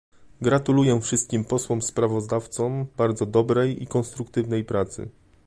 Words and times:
Gratuluję 0.41 1.01
wszystkim 1.01 1.45
posłom 1.45 1.81
sprawozdawcom 1.81 2.87
bardzo 2.97 3.25
dobrej 3.25 3.83
i 3.83 3.87
konstruktywnej 3.87 4.63
pracy 4.63 5.09